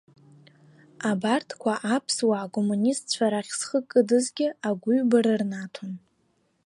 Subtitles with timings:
[1.09, 5.93] Абарҭқәа, аԥсуаа, акоммунистцәа рахь зхы кыдызгьы, агәыҩбара рнаҭон.